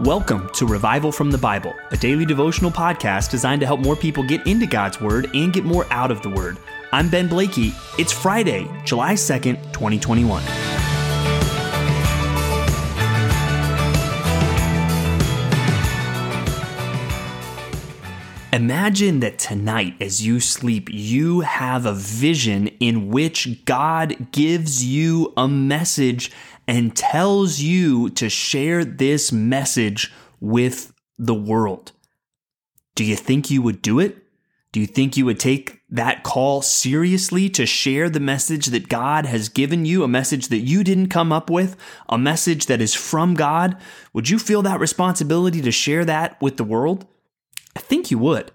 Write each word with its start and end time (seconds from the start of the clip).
Welcome 0.00 0.50
to 0.54 0.66
Revival 0.66 1.12
from 1.12 1.30
the 1.30 1.38
Bible, 1.38 1.72
a 1.92 1.96
daily 1.96 2.24
devotional 2.24 2.72
podcast 2.72 3.30
designed 3.30 3.60
to 3.60 3.66
help 3.66 3.78
more 3.78 3.94
people 3.94 4.24
get 4.24 4.44
into 4.44 4.66
God's 4.66 5.00
Word 5.00 5.30
and 5.34 5.52
get 5.52 5.64
more 5.64 5.86
out 5.88 6.10
of 6.10 6.20
the 6.20 6.30
Word. 6.30 6.58
I'm 6.90 7.08
Ben 7.08 7.28
Blakey. 7.28 7.72
It's 7.96 8.10
Friday, 8.10 8.68
July 8.84 9.14
2nd, 9.14 9.72
2021. 9.72 10.42
Imagine 18.52 19.20
that 19.20 19.38
tonight, 19.38 19.94
as 20.00 20.24
you 20.24 20.40
sleep, 20.40 20.88
you 20.90 21.40
have 21.40 21.86
a 21.86 21.92
vision 21.92 22.68
in 22.80 23.10
which 23.10 23.64
God 23.64 24.32
gives 24.32 24.84
you 24.84 25.32
a 25.36 25.46
message 25.46 26.32
and 26.66 26.96
tells 26.96 27.60
you 27.60 28.10
to 28.10 28.28
share 28.28 28.84
this 28.84 29.32
message 29.32 30.12
with 30.40 30.92
the 31.18 31.34
world. 31.34 31.92
Do 32.94 33.04
you 33.04 33.16
think 33.16 33.50
you 33.50 33.62
would 33.62 33.82
do 33.82 33.98
it? 33.98 34.18
Do 34.72 34.80
you 34.80 34.86
think 34.86 35.16
you 35.16 35.24
would 35.26 35.38
take 35.38 35.82
that 35.88 36.24
call 36.24 36.60
seriously 36.60 37.48
to 37.50 37.64
share 37.64 38.10
the 38.10 38.18
message 38.18 38.66
that 38.66 38.88
God 38.88 39.24
has 39.24 39.48
given 39.48 39.84
you, 39.84 40.02
a 40.02 40.08
message 40.08 40.48
that 40.48 40.58
you 40.58 40.82
didn't 40.82 41.10
come 41.10 41.30
up 41.30 41.48
with, 41.48 41.76
a 42.08 42.18
message 42.18 42.66
that 42.66 42.80
is 42.80 42.92
from 42.92 43.34
God? 43.34 43.76
Would 44.12 44.30
you 44.30 44.38
feel 44.40 44.62
that 44.62 44.80
responsibility 44.80 45.60
to 45.62 45.70
share 45.70 46.04
that 46.04 46.40
with 46.42 46.56
the 46.56 46.64
world? 46.64 47.06
I 47.76 47.80
think 47.80 48.10
you 48.10 48.18
would. 48.18 48.50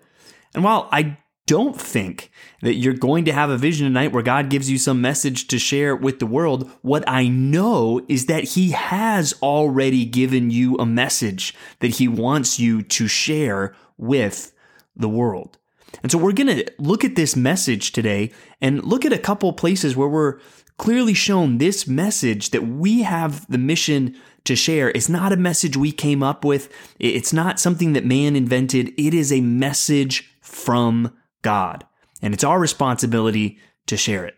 And 0.54 0.62
while 0.64 0.90
I 0.92 1.18
don't 1.50 1.82
think 1.82 2.30
that 2.62 2.76
you're 2.76 2.94
going 2.94 3.26
to 3.26 3.34
have 3.34 3.50
a 3.50 3.58
vision 3.58 3.88
tonight 3.88 4.12
where 4.12 4.22
God 4.22 4.52
gives 4.52 4.70
you 4.70 4.78
some 4.78 5.02
message 5.02 5.48
to 5.48 5.58
share 5.58 5.96
with 5.96 6.20
the 6.20 6.28
world. 6.28 6.70
What 6.84 7.04
I 7.08 7.28
know 7.28 8.06
is 8.08 8.28
that 8.28 8.44
He 8.44 8.70
has 8.70 9.34
already 9.42 10.06
given 10.06 10.52
you 10.52 10.76
a 10.76 10.86
message 10.86 11.56
that 11.80 11.96
He 11.96 12.08
wants 12.08 12.60
you 12.60 12.84
to 12.84 13.08
share 13.08 13.76
with 13.98 14.54
the 14.96 15.10
world. 15.10 15.58
And 16.04 16.12
so 16.12 16.20
we're 16.20 16.34
going 16.34 16.56
to 16.56 16.72
look 16.78 17.04
at 17.04 17.16
this 17.16 17.36
message 17.36 17.94
today 17.94 18.32
and 18.62 18.84
look 18.84 19.04
at 19.04 19.12
a 19.12 19.18
couple 19.18 19.52
places 19.52 19.98
where 19.98 20.08
we're 20.08 20.38
clearly 20.78 21.16
shown 21.16 21.58
this 21.58 21.88
message 21.88 22.52
that 22.52 22.68
we 22.68 23.02
have 23.02 23.50
the 23.50 23.58
mission 23.58 24.16
to 24.46 24.56
share 24.56 24.90
It's 24.92 25.10
not 25.10 25.34
a 25.34 25.38
message 25.38 25.76
we 25.76 25.92
came 25.92 26.22
up 26.22 26.46
with. 26.46 26.72
It's 27.00 27.34
not 27.34 27.60
something 27.60 27.94
that 27.94 28.06
man 28.06 28.36
invented. 28.36 28.94
It 29.00 29.16
is 29.16 29.34
a 29.34 29.42
message 29.42 30.32
from 30.42 31.12
God, 31.42 31.86
and 32.22 32.34
it's 32.34 32.44
our 32.44 32.60
responsibility 32.60 33.60
to 33.88 33.98
share 33.98 34.26
it. 34.26 34.36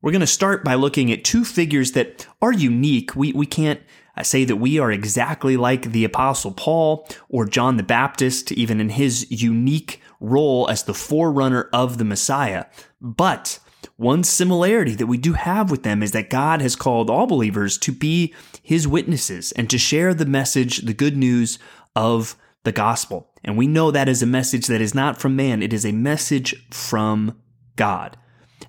We're 0.00 0.12
going 0.12 0.20
to 0.20 0.26
start 0.26 0.64
by 0.64 0.74
looking 0.74 1.10
at 1.10 1.24
two 1.24 1.44
figures 1.44 1.92
that 1.92 2.26
are 2.40 2.52
unique. 2.52 3.16
We, 3.16 3.32
we 3.32 3.46
can't 3.46 3.80
uh, 4.16 4.22
say 4.22 4.44
that 4.44 4.56
we 4.56 4.78
are 4.78 4.92
exactly 4.92 5.56
like 5.56 5.90
the 5.90 6.04
Apostle 6.04 6.52
Paul 6.52 7.08
or 7.28 7.44
John 7.46 7.76
the 7.76 7.82
Baptist, 7.82 8.52
even 8.52 8.80
in 8.80 8.90
his 8.90 9.28
unique 9.30 10.00
role 10.20 10.68
as 10.70 10.84
the 10.84 10.94
forerunner 10.94 11.68
of 11.72 11.98
the 11.98 12.04
Messiah. 12.04 12.66
But 13.00 13.58
one 13.96 14.22
similarity 14.22 14.94
that 14.94 15.08
we 15.08 15.18
do 15.18 15.32
have 15.32 15.70
with 15.70 15.82
them 15.82 16.02
is 16.02 16.12
that 16.12 16.30
God 16.30 16.62
has 16.62 16.76
called 16.76 17.10
all 17.10 17.26
believers 17.26 17.76
to 17.78 17.92
be 17.92 18.32
his 18.62 18.86
witnesses 18.86 19.50
and 19.52 19.68
to 19.70 19.78
share 19.78 20.14
the 20.14 20.26
message, 20.26 20.78
the 20.78 20.94
good 20.94 21.16
news 21.16 21.58
of 21.96 22.36
the 22.62 22.72
gospel. 22.72 23.27
And 23.44 23.56
we 23.56 23.66
know 23.66 23.90
that 23.90 24.08
is 24.08 24.22
a 24.22 24.26
message 24.26 24.66
that 24.66 24.80
is 24.80 24.94
not 24.94 25.20
from 25.20 25.36
man, 25.36 25.62
it 25.62 25.72
is 25.72 25.84
a 25.84 25.92
message 25.92 26.54
from 26.70 27.38
God. 27.76 28.16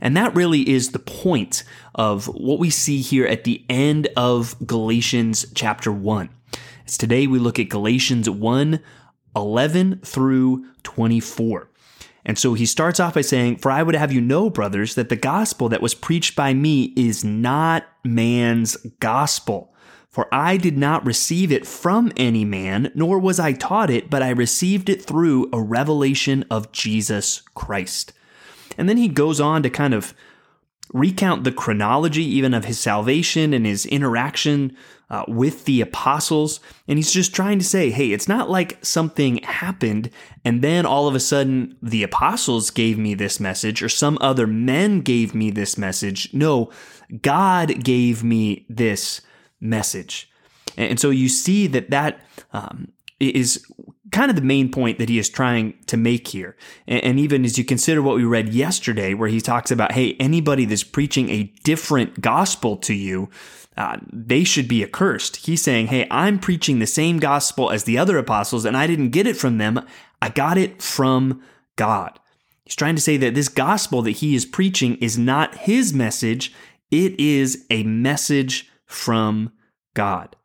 And 0.02 0.16
that 0.16 0.36
really 0.36 0.70
is 0.70 0.92
the 0.92 1.00
point 1.00 1.64
of 1.96 2.28
what 2.28 2.60
we 2.60 2.70
see 2.70 3.02
here 3.02 3.26
at 3.26 3.44
the 3.44 3.66
end 3.70 4.08
of 4.16 4.56
Galatians 4.66 5.46
chapter 5.54 5.92
1. 5.92 6.30
As 6.86 6.98
today 6.98 7.28
we 7.28 7.40
look 7.40 7.60
at 7.60 7.70
Galatians 7.70 8.30
1 8.30 8.80
11 9.36 10.02
through 10.04 10.66
24. 10.84 11.70
And 12.26 12.38
so 12.38 12.54
he 12.54 12.66
starts 12.66 13.00
off 13.00 13.14
by 13.14 13.22
saying, 13.22 13.58
For 13.58 13.72
I 13.72 13.84
would 13.84 13.96
have 13.96 14.12
you 14.12 14.22
know, 14.22 14.50
brothers, 14.50 14.96
that 14.96 15.10
the 15.10 15.16
gospel 15.16 15.70
that 15.70 15.82
was 15.82 15.94
preached 15.94 16.36
by 16.36 16.54
me 16.54 16.94
is 16.96 17.24
not 17.24 17.86
man's 18.04 18.76
gospel. 19.00 19.74
For 20.10 20.28
I 20.34 20.58
did 20.58 20.78
not 20.78 21.06
receive 21.06 21.52
it 21.52 21.68
from 21.68 22.12
any 22.18 22.44
man, 22.44 22.92
nor 22.96 23.20
was 23.20 23.40
I 23.40 23.54
taught 23.54 23.90
it, 23.90 24.10
but 24.10 24.24
I 24.24 24.30
received 24.30 24.90
it 24.90 25.04
through 25.04 25.50
a 25.54 25.62
revelation 25.62 26.46
of 26.50 26.72
Jesus 26.72 27.42
Christ. 27.54 28.12
And 28.78 28.90
then 28.90 28.98
he 28.98 29.08
goes 29.08 29.40
on 29.40 29.62
to 29.64 29.70
kind 29.70 29.94
of 29.94 30.14
recount 30.94 31.44
the 31.44 31.52
chronology 31.52 32.24
even 32.24 32.54
of 32.56 32.66
his 32.66 32.80
salvation 32.80 33.54
and 33.54 33.66
his 33.66 33.86
interaction 33.86 34.76
uh, 35.12 35.24
with 35.28 35.66
the 35.66 35.82
apostles. 35.82 36.60
And 36.88 36.98
he's 36.98 37.12
just 37.12 37.34
trying 37.34 37.60
to 37.60 37.66
say, 37.66 37.92
hey, 37.92 38.12
it's 38.12 38.28
not 38.28 38.50
like 38.50 38.84
something 38.84 39.38
happened 39.38 40.10
and 40.44 40.64
then 40.64 40.86
all 40.86 41.08
of 41.08 41.16
a 41.16 41.20
sudden 41.20 41.78
the 41.82 42.04
apostles 42.04 42.72
gave 42.72 42.98
me 42.98 43.14
this 43.14 43.40
message 43.40 43.84
or 43.84 43.90
some 43.90 44.18
other 44.22 44.48
men 44.48 45.02
gave 45.02 45.36
me 45.36 45.52
this 45.52 45.78
message. 45.78 46.34
No, 46.34 46.72
God 47.22 47.84
gave 47.84 48.24
me 48.24 48.66
this 48.70 49.22
message. 49.60 50.30
And 50.78 51.00
so 51.00 51.10
you 51.10 51.30
see 51.30 51.68
that 51.68 51.90
that 51.90 52.22
um, 52.54 52.92
is 53.20 53.66
kind 54.12 54.30
of 54.30 54.36
the 54.36 54.42
main 54.42 54.72
point 54.72 54.98
that 54.98 55.10
he 55.10 55.20
is 55.20 55.30
trying 55.30 55.74
to 55.88 55.98
make 55.98 56.28
here. 56.28 56.56
And 56.88 57.20
even 57.20 57.46
as 57.46 57.58
you 57.58 57.66
consider 57.66 58.02
what 58.02 58.16
we 58.16 58.24
read 58.24 58.50
yesterday, 58.50 59.14
where 59.14 59.30
he 59.30 59.42
talks 59.42 59.72
about, 59.72 59.92
hey, 59.92 60.14
anybody 60.20 60.66
that's 60.66 60.84
preaching 60.84 61.30
a 61.30 61.44
different 61.64 62.22
gospel 62.22 62.78
to 62.78 62.94
you, 62.94 63.30
uh, 63.78 63.98
they 64.12 64.44
should 64.44 64.68
be 64.68 64.84
accursed. 64.84 65.38
He's 65.38 65.62
saying, 65.62 65.88
hey, 65.88 66.08
I'm 66.10 66.40
preaching 66.40 66.80
the 66.80 66.88
same 66.88 67.18
gospel 67.18 67.70
as 67.70 67.84
the 67.84 67.98
other 67.98 68.18
apostles, 68.18 68.66
and 68.66 68.76
I 68.76 68.88
didn't 68.88 69.12
get 69.12 69.28
it 69.28 69.38
from 69.38 69.58
them. 69.58 69.86
I 70.22 70.30
got 70.30 70.58
it 70.58 70.82
from 70.82 71.42
God. 71.76 72.20
He's 72.66 72.76
trying 72.76 72.96
to 72.96 73.02
say 73.02 73.18
that 73.18 73.36
this 73.36 73.48
gospel 73.48 74.02
that 74.04 74.12
he 74.12 74.36
is 74.36 74.46
preaching 74.46 74.96
is 74.98 75.18
not 75.18 75.56
his 75.56 75.94
message, 75.94 76.54
it 76.92 77.20
is 77.20 77.66
a 77.70 77.84
message 77.84 78.69
from 78.90 79.54
God. 79.94 80.36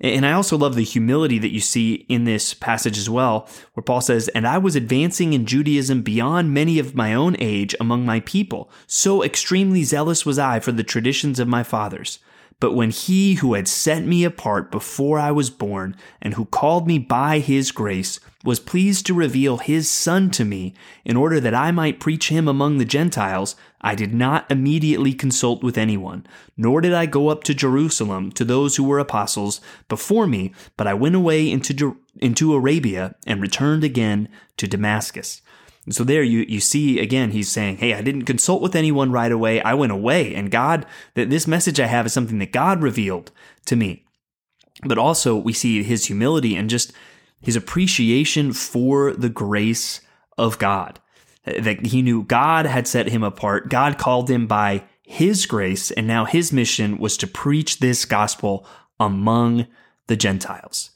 And 0.00 0.26
I 0.26 0.32
also 0.32 0.58
love 0.58 0.74
the 0.74 0.82
humility 0.82 1.38
that 1.38 1.52
you 1.52 1.60
see 1.60 1.94
in 2.08 2.24
this 2.24 2.52
passage 2.52 2.98
as 2.98 3.08
well, 3.08 3.48
where 3.74 3.82
Paul 3.84 4.00
says, 4.00 4.28
And 4.28 4.46
I 4.46 4.58
was 4.58 4.74
advancing 4.74 5.32
in 5.32 5.46
Judaism 5.46 6.02
beyond 6.02 6.52
many 6.52 6.78
of 6.78 6.96
my 6.96 7.14
own 7.14 7.36
age 7.38 7.74
among 7.78 8.04
my 8.04 8.20
people. 8.20 8.70
So 8.86 9.22
extremely 9.22 9.84
zealous 9.84 10.26
was 10.26 10.38
I 10.38 10.58
for 10.58 10.72
the 10.72 10.82
traditions 10.82 11.38
of 11.38 11.48
my 11.48 11.62
fathers. 11.62 12.18
But 12.60 12.74
when 12.74 12.90
he 12.90 13.34
who 13.34 13.54
had 13.54 13.68
set 13.68 14.04
me 14.04 14.24
apart 14.24 14.70
before 14.70 15.18
I 15.18 15.30
was 15.30 15.48
born, 15.50 15.96
and 16.20 16.34
who 16.34 16.44
called 16.44 16.86
me 16.86 16.98
by 16.98 17.38
his 17.38 17.72
grace, 17.72 18.20
was 18.44 18.60
pleased 18.60 19.06
to 19.06 19.14
reveal 19.14 19.56
his 19.56 19.90
Son 19.90 20.30
to 20.30 20.44
me, 20.44 20.74
in 21.04 21.16
order 21.16 21.40
that 21.40 21.54
I 21.54 21.70
might 21.70 21.98
preach 21.98 22.28
him 22.28 22.46
among 22.46 22.76
the 22.76 22.84
Gentiles, 22.84 23.56
I 23.80 23.94
did 23.94 24.14
not 24.14 24.50
immediately 24.50 25.14
consult 25.14 25.62
with 25.62 25.78
anyone, 25.78 26.26
nor 26.56 26.80
did 26.80 26.92
I 26.92 27.06
go 27.06 27.28
up 27.28 27.42
to 27.44 27.54
Jerusalem 27.54 28.30
to 28.32 28.44
those 28.44 28.76
who 28.76 28.84
were 28.84 28.98
apostles 28.98 29.60
before 29.88 30.26
me, 30.26 30.52
but 30.76 30.86
I 30.86 30.94
went 30.94 31.16
away 31.16 31.50
into, 31.50 31.96
into 32.20 32.54
Arabia 32.54 33.14
and 33.26 33.40
returned 33.40 33.82
again 33.82 34.28
to 34.58 34.68
Damascus. 34.68 35.40
So 35.90 36.04
there 36.04 36.22
you, 36.22 36.44
you 36.48 36.60
see 36.60 36.98
again, 36.98 37.32
he's 37.32 37.50
saying, 37.50 37.78
Hey, 37.78 37.92
I 37.92 38.00
didn't 38.00 38.22
consult 38.22 38.62
with 38.62 38.74
anyone 38.74 39.12
right 39.12 39.30
away. 39.30 39.60
I 39.60 39.74
went 39.74 39.92
away 39.92 40.34
and 40.34 40.50
God, 40.50 40.86
that 41.14 41.28
this 41.28 41.46
message 41.46 41.78
I 41.78 41.86
have 41.86 42.06
is 42.06 42.12
something 42.12 42.38
that 42.38 42.52
God 42.52 42.82
revealed 42.82 43.30
to 43.66 43.76
me. 43.76 44.06
But 44.82 44.98
also 44.98 45.36
we 45.36 45.52
see 45.52 45.82
his 45.82 46.06
humility 46.06 46.56
and 46.56 46.70
just 46.70 46.92
his 47.44 47.56
appreciation 47.56 48.52
for 48.52 49.12
the 49.12 49.28
grace 49.28 50.00
of 50.36 50.58
God. 50.58 51.00
That 51.44 51.86
he 51.86 52.00
knew 52.00 52.22
God 52.22 52.66
had 52.66 52.88
set 52.88 53.08
him 53.08 53.22
apart. 53.22 53.68
God 53.68 53.98
called 53.98 54.30
him 54.30 54.46
by 54.46 54.84
his 55.02 55.44
grace, 55.44 55.90
and 55.90 56.06
now 56.06 56.24
his 56.24 56.52
mission 56.52 56.98
was 56.98 57.16
to 57.18 57.26
preach 57.26 57.78
this 57.78 58.06
gospel 58.06 58.66
among 58.98 59.66
the 60.06 60.16
Gentiles. 60.16 60.90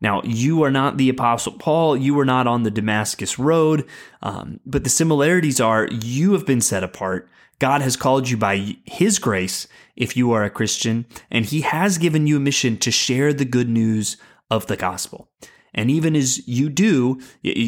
Now, 0.00 0.22
you 0.24 0.62
are 0.62 0.70
not 0.70 0.96
the 0.96 1.10
Apostle 1.10 1.52
Paul, 1.52 1.96
you 1.96 2.18
are 2.18 2.24
not 2.24 2.46
on 2.46 2.62
the 2.62 2.70
Damascus 2.70 3.38
Road, 3.38 3.86
um, 4.22 4.60
but 4.64 4.84
the 4.84 4.90
similarities 4.90 5.60
are 5.60 5.88
you 5.88 6.32
have 6.32 6.46
been 6.46 6.62
set 6.62 6.82
apart. 6.82 7.28
God 7.58 7.82
has 7.82 7.96
called 7.96 8.30
you 8.30 8.38
by 8.38 8.76
His 8.86 9.18
grace 9.18 9.68
if 9.96 10.16
you 10.16 10.32
are 10.32 10.44
a 10.44 10.50
Christian, 10.50 11.04
and 11.30 11.44
He 11.44 11.60
has 11.60 11.98
given 11.98 12.26
you 12.26 12.38
a 12.38 12.40
mission 12.40 12.78
to 12.78 12.90
share 12.90 13.34
the 13.34 13.44
good 13.44 13.68
news 13.68 14.16
of 14.50 14.66
the 14.66 14.76
gospel. 14.76 15.28
And 15.74 15.90
even 15.90 16.16
as 16.16 16.46
you 16.48 16.68
do, 16.68 17.20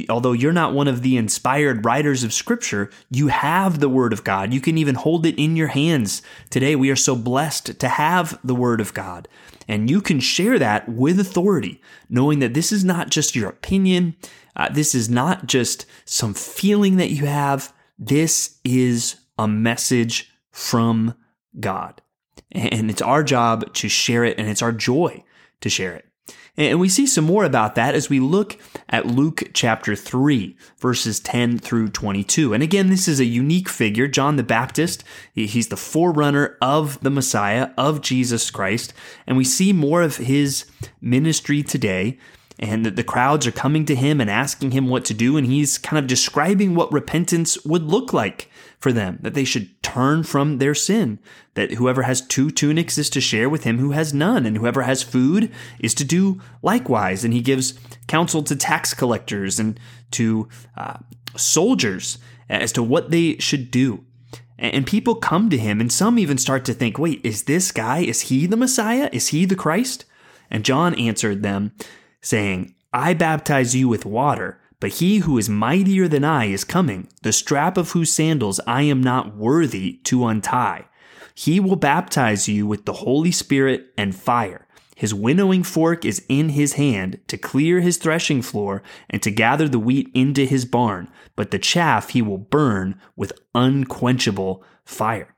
although 0.08 0.32
you're 0.32 0.52
not 0.52 0.74
one 0.74 0.88
of 0.88 1.02
the 1.02 1.16
inspired 1.16 1.84
writers 1.84 2.24
of 2.24 2.32
scripture, 2.32 2.90
you 3.10 3.28
have 3.28 3.80
the 3.80 3.88
word 3.88 4.12
of 4.12 4.24
God. 4.24 4.52
You 4.52 4.60
can 4.60 4.76
even 4.78 4.96
hold 4.96 5.24
it 5.24 5.38
in 5.38 5.56
your 5.56 5.68
hands. 5.68 6.22
Today, 6.50 6.74
we 6.74 6.90
are 6.90 6.96
so 6.96 7.14
blessed 7.14 7.78
to 7.78 7.88
have 7.88 8.38
the 8.42 8.54
word 8.54 8.80
of 8.80 8.92
God. 8.94 9.28
And 9.68 9.88
you 9.88 10.00
can 10.00 10.18
share 10.20 10.58
that 10.58 10.88
with 10.88 11.20
authority, 11.20 11.80
knowing 12.08 12.40
that 12.40 12.54
this 12.54 12.72
is 12.72 12.84
not 12.84 13.10
just 13.10 13.36
your 13.36 13.48
opinion. 13.48 14.16
Uh, 14.56 14.68
this 14.70 14.94
is 14.94 15.08
not 15.08 15.46
just 15.46 15.86
some 16.04 16.34
feeling 16.34 16.96
that 16.96 17.10
you 17.10 17.26
have. 17.26 17.72
This 17.98 18.58
is 18.64 19.16
a 19.38 19.46
message 19.46 20.32
from 20.50 21.14
God. 21.58 22.02
And 22.50 22.90
it's 22.90 23.00
our 23.00 23.22
job 23.22 23.72
to 23.74 23.88
share 23.88 24.24
it, 24.24 24.38
and 24.38 24.48
it's 24.48 24.60
our 24.60 24.72
joy 24.72 25.24
to 25.60 25.70
share 25.70 25.94
it. 25.94 26.06
And 26.56 26.78
we 26.78 26.90
see 26.90 27.06
some 27.06 27.24
more 27.24 27.44
about 27.44 27.76
that 27.76 27.94
as 27.94 28.10
we 28.10 28.20
look 28.20 28.58
at 28.90 29.06
Luke 29.06 29.42
chapter 29.54 29.96
3, 29.96 30.54
verses 30.78 31.18
10 31.18 31.58
through 31.58 31.88
22. 31.88 32.52
And 32.52 32.62
again, 32.62 32.90
this 32.90 33.08
is 33.08 33.20
a 33.20 33.24
unique 33.24 33.70
figure, 33.70 34.06
John 34.06 34.36
the 34.36 34.42
Baptist. 34.42 35.02
He's 35.32 35.68
the 35.68 35.78
forerunner 35.78 36.58
of 36.60 37.00
the 37.00 37.10
Messiah, 37.10 37.70
of 37.78 38.02
Jesus 38.02 38.50
Christ. 38.50 38.92
And 39.26 39.38
we 39.38 39.44
see 39.44 39.72
more 39.72 40.02
of 40.02 40.18
his 40.18 40.66
ministry 41.00 41.62
today 41.62 42.18
and 42.58 42.84
that 42.84 42.96
the 42.96 43.04
crowds 43.04 43.46
are 43.46 43.52
coming 43.52 43.84
to 43.86 43.94
him 43.94 44.20
and 44.20 44.30
asking 44.30 44.70
him 44.70 44.88
what 44.88 45.04
to 45.06 45.14
do. 45.14 45.36
And 45.36 45.46
he's 45.46 45.78
kind 45.78 45.98
of 45.98 46.06
describing 46.06 46.74
what 46.74 46.92
repentance 46.92 47.62
would 47.64 47.84
look 47.84 48.12
like 48.12 48.50
for 48.78 48.92
them, 48.92 49.18
that 49.22 49.34
they 49.34 49.44
should 49.44 49.82
turn 49.82 50.22
from 50.22 50.58
their 50.58 50.74
sin, 50.74 51.18
that 51.54 51.72
whoever 51.74 52.02
has 52.02 52.20
two 52.20 52.50
tunics 52.50 52.98
is 52.98 53.08
to 53.10 53.20
share 53.20 53.48
with 53.48 53.64
him 53.64 53.78
who 53.78 53.92
has 53.92 54.12
none, 54.12 54.44
and 54.44 54.56
whoever 54.56 54.82
has 54.82 55.02
food 55.02 55.52
is 55.78 55.94
to 55.94 56.04
do 56.04 56.40
likewise. 56.62 57.24
And 57.24 57.32
he 57.32 57.40
gives 57.40 57.74
counsel 58.06 58.42
to 58.42 58.56
tax 58.56 58.92
collectors 58.92 59.58
and 59.58 59.78
to 60.12 60.48
uh, 60.76 60.98
soldiers 61.36 62.18
as 62.48 62.72
to 62.72 62.82
what 62.82 63.10
they 63.10 63.38
should 63.38 63.70
do. 63.70 64.04
And 64.58 64.86
people 64.86 65.16
come 65.16 65.50
to 65.50 65.58
him, 65.58 65.80
and 65.80 65.90
some 65.90 66.18
even 66.18 66.38
start 66.38 66.64
to 66.66 66.74
think, 66.74 66.96
wait, 66.96 67.20
is 67.24 67.44
this 67.44 67.72
guy, 67.72 67.98
is 67.98 68.22
he 68.22 68.46
the 68.46 68.56
Messiah? 68.56 69.10
Is 69.12 69.28
he 69.28 69.44
the 69.44 69.56
Christ? 69.56 70.04
And 70.52 70.64
John 70.64 70.94
answered 70.94 71.42
them, 71.42 71.72
saying, 72.22 72.74
I 72.92 73.12
baptize 73.12 73.74
you 73.74 73.88
with 73.88 74.06
water 74.06 74.60
but 74.82 74.94
he 74.94 75.18
who 75.18 75.38
is 75.38 75.48
mightier 75.48 76.08
than 76.08 76.24
I 76.24 76.46
is 76.46 76.64
coming, 76.64 77.06
the 77.22 77.32
strap 77.32 77.76
of 77.76 77.92
whose 77.92 78.10
sandals 78.10 78.58
I 78.66 78.82
am 78.82 79.00
not 79.00 79.36
worthy 79.36 80.00
to 80.02 80.26
untie. 80.26 80.86
He 81.36 81.60
will 81.60 81.76
baptize 81.76 82.48
you 82.48 82.66
with 82.66 82.84
the 82.84 82.94
Holy 82.94 83.30
Spirit 83.30 83.92
and 83.96 84.12
fire. 84.12 84.66
His 84.96 85.14
winnowing 85.14 85.62
fork 85.62 86.04
is 86.04 86.24
in 86.28 86.48
his 86.48 86.72
hand 86.72 87.20
to 87.28 87.36
clear 87.36 87.78
his 87.78 87.96
threshing 87.96 88.42
floor 88.42 88.82
and 89.08 89.22
to 89.22 89.30
gather 89.30 89.68
the 89.68 89.78
wheat 89.78 90.10
into 90.14 90.44
his 90.46 90.64
barn, 90.64 91.06
but 91.36 91.52
the 91.52 91.60
chaff 91.60 92.08
he 92.08 92.20
will 92.20 92.38
burn 92.38 93.00
with 93.14 93.38
unquenchable 93.54 94.64
fire 94.84 95.31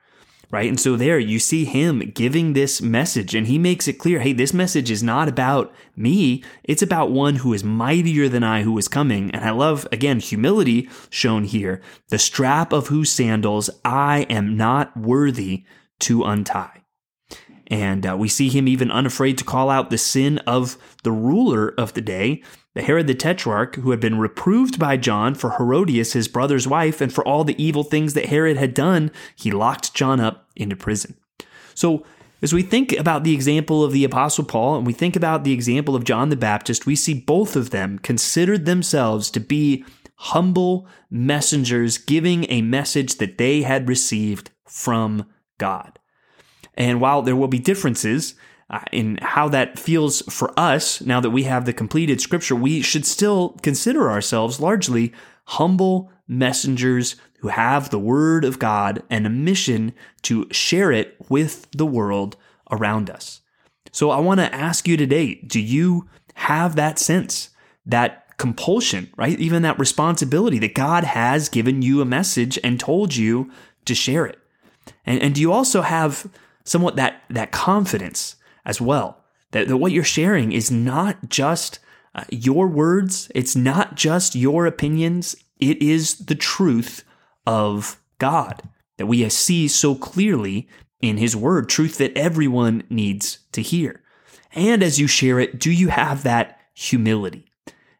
right? 0.54 0.68
And 0.68 0.78
so 0.78 0.94
there 0.94 1.18
you 1.18 1.40
see 1.40 1.64
him 1.64 1.98
giving 2.14 2.52
this 2.52 2.80
message, 2.80 3.34
and 3.34 3.48
he 3.48 3.58
makes 3.58 3.88
it 3.88 3.98
clear 3.98 4.20
hey, 4.20 4.32
this 4.32 4.54
message 4.54 4.88
is 4.88 5.02
not 5.02 5.26
about 5.26 5.74
me, 5.96 6.44
it's 6.62 6.80
about 6.80 7.10
one 7.10 7.34
who 7.34 7.52
is 7.52 7.64
mightier 7.64 8.28
than 8.28 8.44
I 8.44 8.62
who 8.62 8.78
is 8.78 8.86
coming. 8.86 9.32
And 9.32 9.44
I 9.44 9.50
love, 9.50 9.84
again, 9.90 10.20
humility 10.20 10.88
shown 11.10 11.42
here, 11.42 11.82
the 12.10 12.20
strap 12.20 12.72
of 12.72 12.86
whose 12.86 13.10
sandals 13.10 13.68
I 13.84 14.28
am 14.30 14.56
not 14.56 14.96
worthy 14.96 15.64
to 16.00 16.22
untie. 16.22 16.84
And 17.66 18.06
uh, 18.06 18.16
we 18.16 18.28
see 18.28 18.48
him 18.48 18.68
even 18.68 18.92
unafraid 18.92 19.36
to 19.38 19.44
call 19.44 19.70
out 19.70 19.90
the 19.90 19.98
sin 19.98 20.38
of 20.46 20.78
the 21.02 21.10
ruler 21.10 21.74
of 21.76 21.94
the 21.94 22.00
day, 22.00 22.44
the 22.74 22.82
Herod 22.82 23.06
the 23.06 23.14
Tetrarch, 23.14 23.76
who 23.76 23.92
had 23.92 24.00
been 24.00 24.18
reproved 24.18 24.78
by 24.78 24.96
John 24.96 25.34
for 25.34 25.52
Herodias, 25.52 26.12
his 26.12 26.28
brother's 26.28 26.66
wife, 26.66 27.00
and 27.00 27.12
for 27.12 27.26
all 27.26 27.44
the 27.44 27.62
evil 27.62 27.84
things 27.84 28.14
that 28.14 28.26
Herod 28.26 28.56
had 28.56 28.74
done, 28.74 29.10
he 29.34 29.50
locked 29.50 29.94
John 29.94 30.20
up 30.20 30.48
into 30.56 30.76
prison. 30.76 31.16
So, 31.74 32.04
as 32.42 32.52
we 32.52 32.62
think 32.62 32.92
about 32.92 33.24
the 33.24 33.32
example 33.32 33.82
of 33.82 33.92
the 33.92 34.04
Apostle 34.04 34.44
Paul 34.44 34.76
and 34.76 34.86
we 34.86 34.92
think 34.92 35.16
about 35.16 35.44
the 35.44 35.52
example 35.52 35.96
of 35.96 36.04
John 36.04 36.28
the 36.28 36.36
Baptist, 36.36 36.84
we 36.84 36.94
see 36.94 37.14
both 37.14 37.56
of 37.56 37.70
them 37.70 37.98
considered 38.00 38.66
themselves 38.66 39.30
to 39.30 39.40
be 39.40 39.82
humble 40.16 40.86
messengers 41.10 41.96
giving 41.96 42.44
a 42.50 42.60
message 42.60 43.16
that 43.16 43.38
they 43.38 43.62
had 43.62 43.88
received 43.88 44.50
from 44.66 45.24
God. 45.58 45.98
And 46.74 47.00
while 47.00 47.22
there 47.22 47.36
will 47.36 47.48
be 47.48 47.58
differences 47.58 48.34
Uh, 48.70 48.80
in 48.92 49.18
how 49.20 49.46
that 49.46 49.78
feels 49.78 50.22
for 50.22 50.58
us 50.58 51.02
now 51.02 51.20
that 51.20 51.30
we 51.30 51.42
have 51.42 51.66
the 51.66 51.72
completed 51.72 52.18
scripture, 52.20 52.56
we 52.56 52.80
should 52.80 53.04
still 53.04 53.50
consider 53.62 54.10
ourselves 54.10 54.58
largely 54.58 55.12
humble 55.44 56.10
messengers 56.26 57.16
who 57.40 57.48
have 57.48 57.90
the 57.90 57.98
word 57.98 58.42
of 58.42 58.58
God 58.58 59.02
and 59.10 59.26
a 59.26 59.30
mission 59.30 59.92
to 60.22 60.48
share 60.50 60.90
it 60.90 61.14
with 61.28 61.70
the 61.72 61.84
world 61.84 62.36
around 62.70 63.10
us. 63.10 63.42
So 63.92 64.10
I 64.10 64.18
want 64.18 64.40
to 64.40 64.54
ask 64.54 64.88
you 64.88 64.96
today, 64.96 65.34
do 65.46 65.60
you 65.60 66.08
have 66.34 66.74
that 66.76 66.98
sense, 66.98 67.50
that 67.84 68.36
compulsion, 68.38 69.12
right? 69.16 69.38
Even 69.38 69.62
that 69.62 69.78
responsibility 69.78 70.58
that 70.60 70.74
God 70.74 71.04
has 71.04 71.50
given 71.50 71.82
you 71.82 72.00
a 72.00 72.06
message 72.06 72.58
and 72.64 72.80
told 72.80 73.14
you 73.14 73.50
to 73.84 73.94
share 73.94 74.24
it? 74.24 74.38
And, 75.04 75.20
and 75.20 75.34
do 75.34 75.40
you 75.42 75.52
also 75.52 75.82
have 75.82 76.26
somewhat 76.64 76.96
that, 76.96 77.22
that 77.28 77.52
confidence 77.52 78.36
as 78.64 78.80
well. 78.80 79.24
That, 79.52 79.68
that 79.68 79.76
what 79.76 79.92
you're 79.92 80.04
sharing 80.04 80.52
is 80.52 80.70
not 80.70 81.28
just 81.28 81.78
uh, 82.14 82.24
your 82.30 82.66
words, 82.68 83.30
it's 83.34 83.56
not 83.56 83.94
just 83.94 84.34
your 84.34 84.66
opinions, 84.66 85.36
it 85.58 85.80
is 85.80 86.16
the 86.16 86.34
truth 86.34 87.04
of 87.46 88.00
God 88.18 88.62
that 88.96 89.06
we 89.06 89.28
see 89.28 89.68
so 89.68 89.94
clearly 89.94 90.68
in 91.00 91.16
His 91.16 91.36
Word, 91.36 91.68
truth 91.68 91.98
that 91.98 92.16
everyone 92.16 92.84
needs 92.88 93.38
to 93.52 93.62
hear. 93.62 94.02
And 94.52 94.82
as 94.82 95.00
you 95.00 95.06
share 95.06 95.40
it, 95.40 95.58
do 95.58 95.70
you 95.70 95.88
have 95.88 96.22
that 96.22 96.60
humility? 96.74 97.46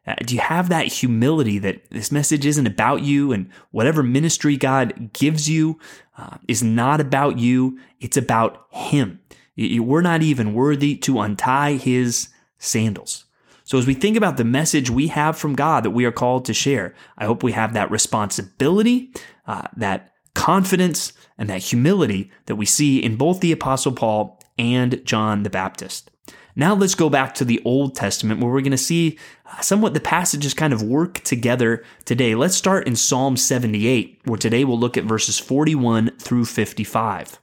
Uh, 0.07 0.15
do 0.25 0.35
you 0.35 0.41
have 0.41 0.69
that 0.69 0.87
humility 0.87 1.57
that 1.59 1.89
this 1.89 2.11
message 2.11 2.45
isn't 2.45 2.67
about 2.67 3.01
you 3.01 3.31
and 3.31 3.49
whatever 3.71 4.03
ministry 4.03 4.55
God 4.55 5.11
gives 5.13 5.49
you 5.49 5.79
uh, 6.17 6.37
is 6.47 6.63
not 6.63 7.01
about 7.01 7.39
you, 7.39 7.79
it's 7.99 8.17
about 8.17 8.67
Him. 8.69 9.19
We're 9.57 10.01
not 10.01 10.21
even 10.21 10.53
worthy 10.53 10.95
to 10.97 11.19
untie 11.21 11.73
His 11.73 12.29
sandals. 12.57 13.25
So, 13.63 13.79
as 13.79 13.87
we 13.87 13.95
think 13.95 14.15
about 14.15 14.37
the 14.37 14.43
message 14.43 14.91
we 14.91 15.07
have 15.07 15.37
from 15.37 15.55
God 15.55 15.83
that 15.83 15.91
we 15.91 16.05
are 16.05 16.11
called 16.11 16.45
to 16.45 16.53
share, 16.53 16.93
I 17.17 17.25
hope 17.25 17.41
we 17.41 17.53
have 17.53 17.73
that 17.73 17.89
responsibility, 17.89 19.11
uh, 19.47 19.63
that 19.75 20.11
confidence, 20.35 21.13
and 21.37 21.49
that 21.49 21.63
humility 21.63 22.29
that 22.45 22.57
we 22.57 22.65
see 22.65 23.03
in 23.03 23.15
both 23.15 23.39
the 23.39 23.51
Apostle 23.51 23.91
Paul 23.91 24.39
and 24.57 25.03
John 25.03 25.43
the 25.43 25.49
Baptist. 25.49 26.11
Now 26.55 26.73
let's 26.73 26.95
go 26.95 27.09
back 27.09 27.33
to 27.35 27.45
the 27.45 27.61
Old 27.65 27.95
Testament 27.95 28.39
where 28.39 28.51
we're 28.51 28.61
going 28.61 28.71
to 28.71 28.77
see 28.77 29.19
uh, 29.45 29.59
somewhat 29.61 29.93
the 29.93 29.99
passages 29.99 30.53
kind 30.53 30.71
of 30.71 30.81
work 30.81 31.15
together 31.21 31.83
today. 32.05 32.33
Let's 32.35 32.55
start 32.55 32.87
in 32.87 32.95
Psalm 32.95 33.35
78, 33.35 34.21
where 34.25 34.37
today 34.37 34.63
we'll 34.63 34.79
look 34.79 34.95
at 34.95 35.03
verses 35.03 35.37
41 35.37 36.11
through 36.17 36.45
55. 36.45 37.39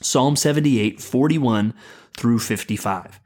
Psalm 0.00 0.36
78, 0.36 1.00
41 1.00 1.74
through 2.16 2.38
55. 2.38 3.20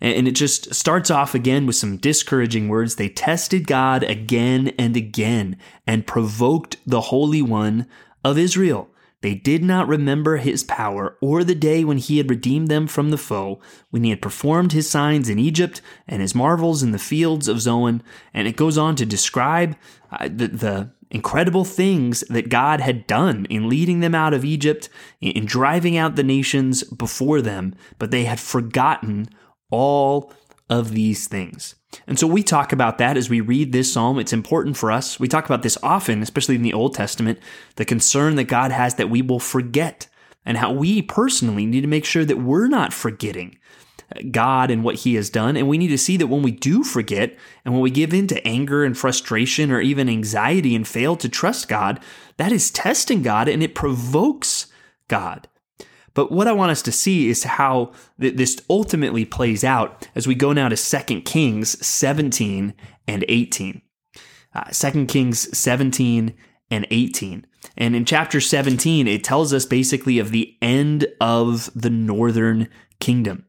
And 0.00 0.28
it 0.28 0.32
just 0.32 0.74
starts 0.74 1.10
off 1.10 1.34
again 1.34 1.66
with 1.66 1.76
some 1.76 1.96
discouraging 1.96 2.68
words. 2.68 2.96
They 2.96 3.08
tested 3.08 3.66
God 3.66 4.02
again 4.02 4.68
and 4.78 4.96
again 4.96 5.56
and 5.86 6.06
provoked 6.06 6.76
the 6.86 7.00
Holy 7.00 7.40
One 7.40 7.86
of 8.22 8.36
Israel. 8.36 8.90
They 9.22 9.34
did 9.34 9.64
not 9.64 9.88
remember 9.88 10.36
his 10.36 10.62
power 10.62 11.16
or 11.22 11.42
the 11.42 11.54
day 11.54 11.82
when 11.82 11.96
he 11.96 12.18
had 12.18 12.28
redeemed 12.28 12.68
them 12.68 12.86
from 12.86 13.10
the 13.10 13.18
foe, 13.18 13.58
when 13.90 14.04
he 14.04 14.10
had 14.10 14.20
performed 14.20 14.72
his 14.72 14.88
signs 14.88 15.30
in 15.30 15.38
Egypt 15.38 15.80
and 16.06 16.20
his 16.20 16.34
marvels 16.34 16.82
in 16.82 16.92
the 16.92 16.98
fields 16.98 17.48
of 17.48 17.60
Zoan. 17.60 18.02
And 18.34 18.46
it 18.46 18.56
goes 18.56 18.76
on 18.76 18.94
to 18.96 19.06
describe 19.06 19.74
uh, 20.12 20.28
the, 20.28 20.48
the 20.48 20.90
incredible 21.10 21.64
things 21.64 22.20
that 22.28 22.48
God 22.48 22.80
had 22.80 23.06
done 23.06 23.46
in 23.46 23.68
leading 23.68 24.00
them 24.00 24.14
out 24.14 24.34
of 24.34 24.44
Egypt, 24.44 24.88
in 25.20 25.46
driving 25.46 25.96
out 25.96 26.16
the 26.16 26.22
nations 26.22 26.82
before 26.84 27.40
them, 27.40 27.74
but 27.98 28.10
they 28.10 28.24
had 28.24 28.40
forgotten 28.40 29.28
all 29.70 30.32
of 30.68 30.92
these 30.92 31.28
things. 31.28 31.74
And 32.06 32.18
so 32.18 32.26
we 32.26 32.42
talk 32.42 32.72
about 32.72 32.98
that 32.98 33.16
as 33.16 33.30
we 33.30 33.40
read 33.40 33.72
this 33.72 33.92
psalm. 33.92 34.18
It's 34.18 34.32
important 34.32 34.76
for 34.76 34.90
us. 34.90 35.18
We 35.20 35.28
talk 35.28 35.46
about 35.46 35.62
this 35.62 35.78
often, 35.82 36.22
especially 36.22 36.56
in 36.56 36.62
the 36.62 36.74
Old 36.74 36.94
Testament, 36.94 37.38
the 37.76 37.84
concern 37.84 38.34
that 38.36 38.44
God 38.44 38.72
has 38.72 38.96
that 38.96 39.10
we 39.10 39.22
will 39.22 39.40
forget 39.40 40.08
and 40.44 40.58
how 40.58 40.72
we 40.72 41.02
personally 41.02 41.66
need 41.66 41.80
to 41.82 41.86
make 41.86 42.04
sure 42.04 42.24
that 42.24 42.38
we're 42.38 42.68
not 42.68 42.92
forgetting 42.92 43.58
God 44.30 44.70
and 44.70 44.84
what 44.84 44.96
he 44.96 45.14
has 45.16 45.30
done. 45.30 45.56
And 45.56 45.68
we 45.68 45.78
need 45.78 45.88
to 45.88 45.98
see 45.98 46.16
that 46.16 46.28
when 46.28 46.42
we 46.42 46.52
do 46.52 46.84
forget 46.84 47.36
and 47.64 47.74
when 47.74 47.82
we 47.82 47.90
give 47.90 48.14
in 48.14 48.26
to 48.28 48.46
anger 48.46 48.84
and 48.84 48.96
frustration 48.96 49.70
or 49.70 49.80
even 49.80 50.08
anxiety 50.08 50.74
and 50.74 50.86
fail 50.86 51.16
to 51.16 51.28
trust 51.28 51.68
God, 51.68 52.00
that 52.36 52.52
is 52.52 52.70
testing 52.70 53.22
God 53.22 53.48
and 53.48 53.62
it 53.62 53.74
provokes 53.74 54.66
God. 55.08 55.48
But 56.14 56.32
what 56.32 56.48
I 56.48 56.52
want 56.52 56.70
us 56.70 56.80
to 56.82 56.92
see 56.92 57.28
is 57.28 57.44
how 57.44 57.92
this 58.16 58.58
ultimately 58.70 59.26
plays 59.26 59.62
out 59.62 60.08
as 60.14 60.26
we 60.26 60.34
go 60.34 60.52
now 60.52 60.70
to 60.70 60.76
2 60.76 61.20
Kings 61.22 61.86
17 61.86 62.72
and 63.06 63.24
18. 63.28 63.82
Uh, 64.54 64.64
2 64.70 65.04
Kings 65.06 65.56
17 65.56 66.34
and 66.70 66.86
18. 66.90 67.46
And 67.76 67.94
in 67.94 68.06
chapter 68.06 68.40
17, 68.40 69.06
it 69.06 69.24
tells 69.24 69.52
us 69.52 69.66
basically 69.66 70.18
of 70.18 70.30
the 70.30 70.56
end 70.62 71.06
of 71.20 71.70
the 71.74 71.90
northern 71.90 72.68
kingdom 73.00 73.44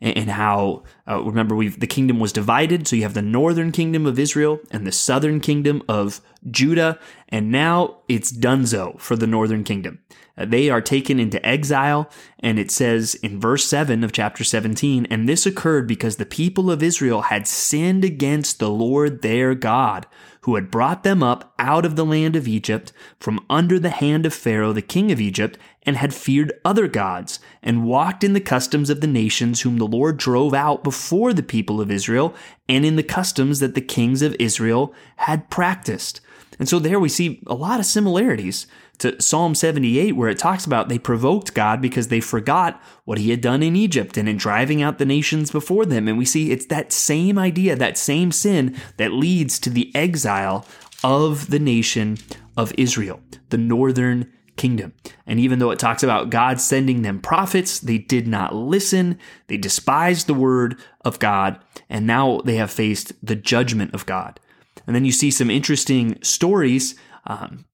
and 0.00 0.30
how 0.30 0.82
uh, 1.08 1.22
remember 1.22 1.54
we 1.54 1.68
the 1.68 1.86
kingdom 1.86 2.18
was 2.18 2.32
divided 2.32 2.88
so 2.88 2.96
you 2.96 3.02
have 3.02 3.14
the 3.14 3.22
northern 3.22 3.70
kingdom 3.70 4.04
of 4.04 4.18
Israel 4.18 4.58
and 4.70 4.86
the 4.86 4.92
southern 4.92 5.40
kingdom 5.40 5.82
of 5.88 6.20
Judah, 6.50 6.98
and 7.28 7.52
now 7.52 7.98
it's 8.08 8.32
Dunzo 8.32 8.98
for 9.00 9.14
the 9.14 9.26
northern 9.26 9.62
kingdom. 9.62 10.00
Uh, 10.36 10.44
they 10.44 10.70
are 10.70 10.80
taken 10.80 11.20
into 11.20 11.44
exile, 11.46 12.10
and 12.40 12.58
it 12.58 12.70
says 12.70 13.14
in 13.16 13.38
verse 13.38 13.64
7 13.64 14.02
of 14.02 14.12
chapter 14.12 14.42
17, 14.42 15.06
and 15.06 15.28
this 15.28 15.46
occurred 15.46 15.86
because 15.86 16.16
the 16.16 16.26
people 16.26 16.70
of 16.70 16.82
Israel 16.82 17.22
had 17.22 17.46
sinned 17.46 18.04
against 18.04 18.58
the 18.58 18.70
Lord 18.70 19.22
their 19.22 19.54
God, 19.54 20.06
who 20.42 20.56
had 20.56 20.70
brought 20.70 21.02
them 21.02 21.22
up 21.22 21.54
out 21.58 21.84
of 21.84 21.96
the 21.96 22.04
land 22.04 22.36
of 22.36 22.48
Egypt 22.48 22.92
from 23.18 23.44
under 23.48 23.78
the 23.78 23.90
hand 23.90 24.26
of 24.26 24.34
Pharaoh, 24.34 24.72
the 24.72 24.82
king 24.82 25.12
of 25.12 25.20
Egypt, 25.20 25.58
and 25.84 25.96
had 25.96 26.14
feared 26.14 26.52
other 26.64 26.88
gods, 26.88 27.40
and 27.62 27.84
walked 27.84 28.24
in 28.24 28.32
the 28.32 28.40
customs 28.40 28.90
of 28.90 29.00
the 29.00 29.06
nations 29.06 29.60
whom 29.60 29.78
the 29.78 29.86
Lord 29.86 30.16
drove 30.16 30.52
out 30.52 30.84
before 30.84 31.32
the 31.32 31.42
people 31.42 31.80
of 31.80 31.90
Israel, 31.90 32.34
and 32.68 32.84
in 32.84 32.96
the 32.96 33.02
customs 33.02 33.60
that 33.60 33.74
the 33.74 33.80
kings 33.80 34.22
of 34.22 34.36
Israel 34.38 34.92
had 35.16 35.48
practiced. 35.48 36.20
And 36.58 36.68
so 36.68 36.78
there 36.78 37.00
we 37.00 37.08
see 37.08 37.42
a 37.46 37.54
lot 37.54 37.80
of 37.80 37.86
similarities 37.86 38.66
to 38.98 39.20
Psalm 39.20 39.54
78, 39.54 40.12
where 40.12 40.28
it 40.28 40.38
talks 40.38 40.64
about 40.64 40.88
they 40.88 40.98
provoked 40.98 41.54
God 41.54 41.82
because 41.82 42.08
they 42.08 42.20
forgot 42.20 42.80
what 43.04 43.18
he 43.18 43.30
had 43.30 43.40
done 43.40 43.62
in 43.62 43.74
Egypt 43.74 44.16
and 44.16 44.28
in 44.28 44.36
driving 44.36 44.82
out 44.82 44.98
the 44.98 45.04
nations 45.04 45.50
before 45.50 45.84
them. 45.84 46.06
And 46.06 46.18
we 46.18 46.24
see 46.24 46.50
it's 46.50 46.66
that 46.66 46.92
same 46.92 47.38
idea, 47.38 47.74
that 47.74 47.98
same 47.98 48.30
sin 48.30 48.76
that 48.98 49.12
leads 49.12 49.58
to 49.60 49.70
the 49.70 49.94
exile 49.94 50.66
of 51.02 51.50
the 51.50 51.58
nation 51.58 52.18
of 52.56 52.72
Israel, 52.78 53.20
the 53.48 53.58
northern 53.58 54.30
kingdom. 54.56 54.92
And 55.26 55.40
even 55.40 55.58
though 55.58 55.70
it 55.70 55.78
talks 55.78 56.02
about 56.02 56.30
God 56.30 56.60
sending 56.60 57.02
them 57.02 57.20
prophets, 57.20 57.80
they 57.80 57.98
did 57.98 58.28
not 58.28 58.54
listen. 58.54 59.18
They 59.48 59.56
despised 59.56 60.26
the 60.26 60.34
word 60.34 60.78
of 61.04 61.18
God. 61.18 61.58
And 61.88 62.06
now 62.06 62.40
they 62.44 62.56
have 62.56 62.70
faced 62.70 63.12
the 63.24 63.36
judgment 63.36 63.94
of 63.94 64.06
God. 64.06 64.38
And 64.86 64.94
then 64.94 65.04
you 65.04 65.12
see 65.12 65.30
some 65.30 65.50
interesting 65.50 66.22
stories 66.22 66.94
um, 67.26 67.64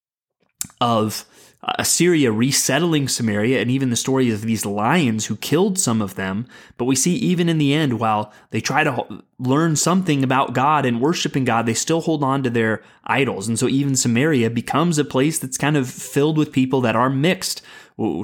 of 0.81 1.25
Assyria 1.77 2.31
resettling 2.31 3.09
Samaria 3.09 3.61
and 3.61 3.71
even 3.71 3.91
the 3.91 3.97
story 3.97 4.31
of 4.31 4.43
these 4.43 4.65
lions 4.65 5.27
who 5.27 5.37
killed 5.37 5.79
some 5.79 6.00
of 6.00 6.15
them. 6.15 6.47
But 6.77 6.85
we 6.85 6.95
see 6.95 7.17
even 7.17 7.49
in 7.49 7.59
the 7.59 7.75
end, 7.75 7.99
while 7.99 8.33
they 8.50 8.61
try 8.61 8.85
to 8.85 9.23
learn 9.38 9.75
something 9.75 10.23
about 10.23 10.53
God 10.53 10.87
and 10.87 11.00
worshiping 11.00 11.45
God, 11.45 11.67
they 11.67 11.75
still 11.75 12.00
hold 12.00 12.23
on 12.23 12.45
to 12.45 12.50
their 12.50 12.83
idols. 13.05 13.49
And 13.49 13.59
so 13.59 13.69
even 13.69 13.97
Samaria 13.97 14.50
becomes 14.50 14.99
a 14.99 15.05
place 15.05 15.38
that's 15.38 15.59
kind 15.59 15.77
of 15.77 15.91
filled 15.91 16.38
with 16.38 16.53
people 16.53 16.81
that 16.83 16.97
are 16.97 17.11
mixed, 17.11 17.61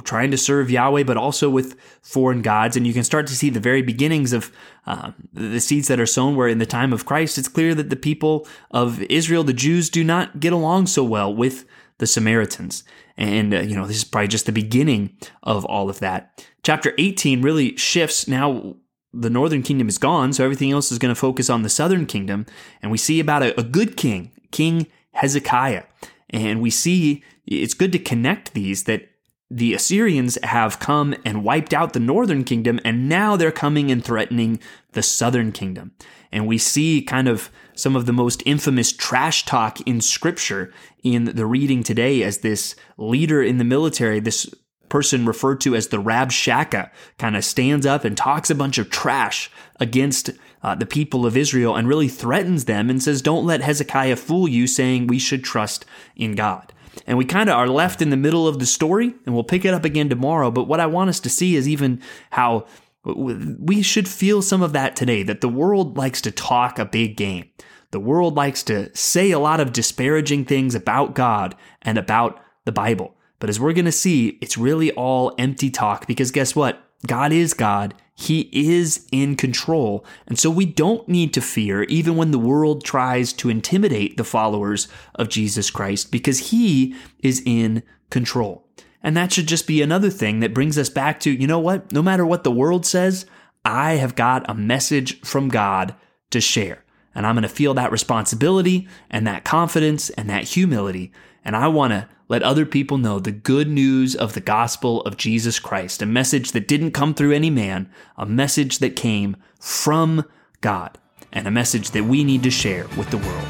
trying 0.05 0.31
to 0.31 0.37
serve 0.37 0.71
Yahweh, 0.71 1.03
but 1.03 1.17
also 1.17 1.49
with 1.49 1.77
foreign 2.01 2.41
gods. 2.41 2.77
And 2.77 2.87
you 2.87 2.93
can 2.93 3.03
start 3.03 3.27
to 3.27 3.35
see 3.35 3.49
the 3.49 3.59
very 3.59 3.81
beginnings 3.81 4.31
of 4.31 4.49
uh, 4.87 5.11
the 5.33 5.59
seeds 5.59 5.89
that 5.89 5.99
are 5.99 6.05
sown, 6.05 6.37
where 6.37 6.47
in 6.47 6.59
the 6.59 6.65
time 6.65 6.93
of 6.93 7.05
Christ, 7.05 7.37
it's 7.37 7.49
clear 7.49 7.75
that 7.75 7.89
the 7.89 7.97
people 7.97 8.47
of 8.71 9.01
Israel, 9.03 9.43
the 9.43 9.51
Jews, 9.51 9.89
do 9.89 10.05
not 10.05 10.39
get 10.39 10.53
along 10.53 10.87
so 10.87 11.03
well 11.03 11.35
with 11.35 11.65
the 11.97 12.07
Samaritans. 12.07 12.83
And, 13.17 13.53
uh, 13.53 13.59
you 13.59 13.75
know, 13.75 13.85
this 13.85 13.97
is 13.97 14.03
probably 14.03 14.27
just 14.27 14.45
the 14.45 14.51
beginning 14.51 15.17
of 15.43 15.65
all 15.65 15.89
of 15.89 15.99
that. 15.99 16.45
Chapter 16.63 16.93
18 16.97 17.41
really 17.41 17.75
shifts. 17.77 18.27
Now, 18.27 18.75
the 19.13 19.29
northern 19.29 19.63
kingdom 19.63 19.87
is 19.87 19.97
gone, 19.97 20.33
so 20.33 20.43
everything 20.43 20.71
else 20.71 20.91
is 20.91 20.99
going 20.99 21.13
to 21.13 21.19
focus 21.19 21.49
on 21.49 21.61
the 21.61 21.69
southern 21.69 22.05
kingdom. 22.05 22.45
And 22.81 22.91
we 22.91 22.97
see 22.97 23.19
about 23.19 23.43
a, 23.43 23.57
a 23.59 23.63
good 23.63 23.95
king, 23.95 24.31
King 24.51 24.87
Hezekiah. 25.13 25.83
And 26.29 26.61
we 26.61 26.69
see 26.69 27.23
it's 27.45 27.73
good 27.73 27.91
to 27.93 27.99
connect 27.99 28.53
these 28.53 28.83
that 28.83 29.09
the 29.49 29.73
Assyrians 29.73 30.37
have 30.43 30.79
come 30.79 31.15
and 31.23 31.43
wiped 31.43 31.73
out 31.73 31.93
the 31.93 31.99
northern 31.99 32.43
kingdom, 32.43 32.79
and 32.83 33.07
now 33.07 33.35
they're 33.35 33.51
coming 33.51 33.91
and 33.91 34.03
threatening 34.03 34.59
the 34.93 35.03
southern 35.03 35.51
kingdom. 35.51 35.91
And 36.31 36.47
we 36.47 36.57
see 36.57 37.01
kind 37.01 37.27
of 37.27 37.51
some 37.75 37.95
of 37.95 38.05
the 38.05 38.13
most 38.13 38.41
infamous 38.45 38.91
trash 38.91 39.45
talk 39.45 39.79
in 39.81 40.01
scripture 40.01 40.73
in 41.03 41.25
the 41.25 41.45
reading 41.45 41.83
today 41.83 42.23
as 42.23 42.39
this 42.39 42.75
leader 42.97 43.43
in 43.43 43.57
the 43.57 43.63
military, 43.63 44.19
this 44.19 44.49
person 44.89 45.25
referred 45.25 45.61
to 45.61 45.75
as 45.75 45.89
the 45.89 46.01
Rabshakeh, 46.01 46.89
kind 47.17 47.35
of 47.35 47.45
stands 47.45 47.85
up 47.85 48.03
and 48.03 48.17
talks 48.17 48.49
a 48.49 48.55
bunch 48.55 48.77
of 48.77 48.89
trash 48.89 49.51
against 49.79 50.31
uh, 50.63 50.73
the 50.73 50.85
people 50.85 51.25
of 51.25 51.37
Israel 51.37 51.75
and 51.75 51.87
really 51.87 52.07
threatens 52.07 52.65
them 52.65 52.89
and 52.89 53.01
says, 53.01 53.21
Don't 53.21 53.45
let 53.45 53.61
Hezekiah 53.61 54.15
fool 54.15 54.47
you, 54.47 54.65
saying 54.67 55.07
we 55.07 55.19
should 55.19 55.43
trust 55.43 55.85
in 56.15 56.33
God. 56.33 56.73
And 57.05 57.17
we 57.17 57.25
kind 57.25 57.49
of 57.49 57.57
are 57.57 57.67
left 57.67 58.01
in 58.01 58.09
the 58.09 58.17
middle 58.17 58.47
of 58.47 58.59
the 58.59 58.65
story, 58.65 59.13
and 59.25 59.33
we'll 59.33 59.43
pick 59.43 59.65
it 59.65 59.73
up 59.73 59.85
again 59.85 60.09
tomorrow. 60.09 60.51
But 60.51 60.67
what 60.67 60.79
I 60.79 60.85
want 60.85 61.09
us 61.09 61.19
to 61.21 61.29
see 61.29 61.55
is 61.55 61.67
even 61.67 62.01
how 62.31 62.65
we 63.03 63.81
should 63.81 64.07
feel 64.07 64.41
some 64.41 64.61
of 64.61 64.73
that 64.73 64.95
today 64.95 65.23
that 65.23 65.41
the 65.41 65.49
world 65.49 65.97
likes 65.97 66.21
to 66.21 66.31
talk 66.31 66.79
a 66.79 66.85
big 66.85 67.15
game. 67.15 67.49
The 67.91 67.99
world 67.99 68.35
likes 68.35 68.63
to 68.63 68.95
say 68.95 69.31
a 69.31 69.39
lot 69.39 69.59
of 69.59 69.71
disparaging 69.71 70.45
things 70.45 70.75
about 70.75 71.15
God 71.15 71.55
and 71.81 71.97
about 71.97 72.41
the 72.65 72.71
Bible. 72.71 73.15
But 73.39 73.49
as 73.49 73.59
we're 73.59 73.73
going 73.73 73.85
to 73.85 73.91
see, 73.91 74.39
it's 74.41 74.57
really 74.57 74.91
all 74.93 75.33
empty 75.37 75.69
talk 75.69 76.07
because 76.07 76.31
guess 76.31 76.55
what? 76.55 76.84
God 77.05 77.31
is 77.31 77.53
God. 77.53 77.93
He 78.13 78.49
is 78.53 79.07
in 79.11 79.35
control. 79.35 80.05
And 80.27 80.39
so 80.39 80.49
we 80.49 80.65
don't 80.65 81.07
need 81.09 81.33
to 81.33 81.41
fear 81.41 81.83
even 81.83 82.15
when 82.15 82.31
the 82.31 82.39
world 82.39 82.83
tries 82.83 83.33
to 83.33 83.49
intimidate 83.49 84.17
the 84.17 84.23
followers 84.23 84.87
of 85.15 85.29
Jesus 85.29 85.69
Christ 85.69 86.11
because 86.11 86.49
he 86.49 86.95
is 87.19 87.43
in 87.45 87.83
control. 88.09 88.65
And 89.03 89.15
that 89.15 89.33
should 89.33 89.47
just 89.47 89.67
be 89.67 89.81
another 89.81 90.09
thing 90.09 90.39
that 90.39 90.53
brings 90.53 90.77
us 90.77 90.89
back 90.89 91.19
to, 91.21 91.29
you 91.31 91.45
know 91.45 91.59
what? 91.59 91.91
No 91.91 92.01
matter 92.01 92.25
what 92.25 92.43
the 92.43 92.51
world 92.51 92.85
says, 92.85 93.25
I 93.63 93.93
have 93.93 94.15
got 94.15 94.49
a 94.49 94.55
message 94.55 95.21
from 95.21 95.49
God 95.49 95.93
to 96.31 96.41
share. 96.41 96.83
And 97.13 97.25
I'm 97.25 97.35
going 97.35 97.43
to 97.43 97.49
feel 97.49 97.73
that 97.75 97.91
responsibility 97.91 98.87
and 99.09 99.27
that 99.27 99.43
confidence 99.43 100.09
and 100.11 100.29
that 100.29 100.43
humility. 100.43 101.11
And 101.45 101.55
I 101.55 101.67
want 101.67 101.93
to 101.93 102.09
let 102.27 102.41
other 102.41 102.65
people 102.65 102.97
know 102.97 103.19
the 103.19 103.31
good 103.31 103.69
news 103.69 104.15
of 104.15 104.33
the 104.33 104.41
gospel 104.41 105.01
of 105.03 105.15
Jesus 105.15 105.59
Christ, 105.59 106.01
a 106.01 106.07
message 106.07 106.51
that 106.53 106.67
didn't 106.67 106.91
come 106.91 107.13
through 107.13 107.33
any 107.33 107.51
man, 107.51 107.89
a 108.17 108.25
message 108.25 108.79
that 108.79 108.95
came 108.95 109.37
from 109.59 110.25
God, 110.61 110.97
and 111.31 111.47
a 111.47 111.51
message 111.51 111.91
that 111.91 112.05
we 112.05 112.23
need 112.23 112.41
to 112.43 112.49
share 112.49 112.87
with 112.97 113.11
the 113.11 113.17
world. 113.17 113.47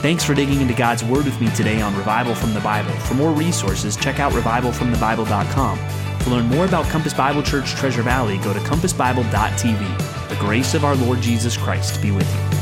Thanks 0.00 0.22
for 0.22 0.34
digging 0.34 0.60
into 0.60 0.74
God's 0.74 1.02
Word 1.02 1.24
with 1.24 1.40
me 1.40 1.50
today 1.56 1.80
on 1.80 1.96
Revival 1.96 2.34
from 2.34 2.54
the 2.54 2.60
Bible. 2.60 2.92
For 3.00 3.14
more 3.14 3.32
resources, 3.32 3.96
check 3.96 4.20
out 4.20 4.32
revivalfromthebible.com. 4.32 5.78
To 6.20 6.30
learn 6.30 6.46
more 6.46 6.66
about 6.66 6.84
Compass 6.86 7.14
Bible 7.14 7.42
Church 7.42 7.72
Treasure 7.72 8.02
Valley, 8.02 8.38
go 8.38 8.52
to 8.52 8.60
compassbible.tv. 8.60 10.28
The 10.28 10.36
grace 10.36 10.74
of 10.74 10.84
our 10.84 10.94
Lord 10.94 11.20
Jesus 11.20 11.56
Christ 11.56 12.00
be 12.02 12.10
with 12.10 12.32
you. 12.32 12.57